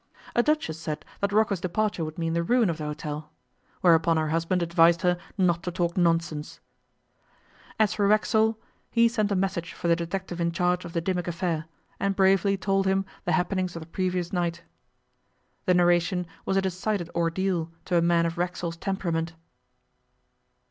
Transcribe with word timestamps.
A 0.35 0.41
duchess 0.41 0.79
said 0.79 1.05
that 1.19 1.31
Rocco's 1.31 1.61
departure 1.61 2.03
would 2.03 2.17
mean 2.17 2.33
the 2.33 2.41
ruin 2.41 2.71
of 2.71 2.79
the 2.79 2.85
hotel, 2.85 3.29
whereupon 3.81 4.17
her 4.17 4.29
husband 4.29 4.63
advised 4.63 5.03
her 5.03 5.15
not 5.37 5.61
to 5.61 5.71
talk 5.71 5.95
nonsense. 5.95 6.59
As 7.79 7.93
for 7.93 8.07
Racksole, 8.07 8.57
he 8.89 9.07
sent 9.07 9.31
a 9.31 9.35
message 9.35 9.73
for 9.73 9.87
the 9.87 9.95
detective 9.95 10.41
in 10.41 10.53
charge 10.53 10.85
of 10.85 10.93
the 10.93 11.01
Dimmock 11.01 11.27
affair, 11.27 11.65
and 11.99 12.15
bravely 12.15 12.57
told 12.57 12.87
him 12.87 13.05
the 13.25 13.33
happenings 13.33 13.75
of 13.75 13.81
the 13.83 13.85
previous 13.87 14.33
night. 14.33 14.63
The 15.67 15.75
narration 15.75 16.25
was 16.47 16.57
a 16.57 16.63
decided 16.63 17.11
ordeal 17.13 17.71
to 17.85 17.95
a 17.95 18.01
man 18.01 18.25
of 18.25 18.39
Racksole's 18.39 18.77
temperament. 18.77 19.33